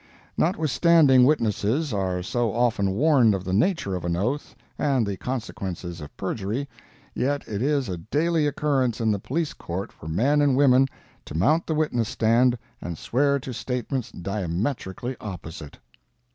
Notwithstanding 0.35 1.25
witnesses 1.25 1.93
are 1.93 2.23
so 2.23 2.51
often 2.55 2.89
warned 2.95 3.35
of 3.35 3.43
the 3.43 3.53
nature 3.53 3.93
of 3.93 4.03
an 4.03 4.15
oath, 4.15 4.55
and 4.79 5.05
the 5.05 5.15
consequences 5.15 6.01
of 6.01 6.17
perjury, 6.17 6.67
yet 7.13 7.43
it 7.47 7.61
is 7.61 7.87
a 7.87 7.97
daily 7.99 8.47
occurrence 8.47 8.99
in 8.99 9.11
the 9.11 9.19
Police 9.19 9.53
Court 9.53 9.91
for 9.91 10.07
men 10.07 10.41
and 10.41 10.57
women 10.57 10.87
to 11.25 11.37
mount 11.37 11.67
the 11.67 11.75
witness 11.75 12.09
stand 12.09 12.57
and 12.81 12.97
swear 12.97 13.37
to 13.41 13.53
statements 13.53 14.11
diametrically 14.11 15.15
opposite. 15.21 15.77